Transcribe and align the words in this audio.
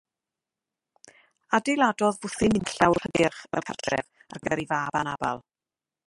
Adeiladodd 1.57 2.17
fwthyn 2.29 2.57
un 2.59 2.65
llawr 2.71 3.01
hygyrch 3.09 3.41
fel 3.51 3.67
cartref 3.67 4.09
ar 4.37 4.43
gyfer 4.47 4.59
ei 4.65 4.69
fab 4.73 4.99
anabl. 5.01 5.45